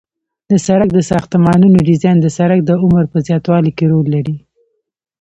د 0.51 0.51
سرک 0.65 0.89
د 0.93 0.99
ساختمانونو 1.11 1.77
ډیزاین 1.87 2.17
د 2.21 2.27
سرک 2.37 2.59
د 2.65 2.71
عمر 2.83 3.03
په 3.13 3.17
زیاتوالي 3.27 3.71
کې 3.77 3.85
رول 3.91 4.07
لري 4.15 4.35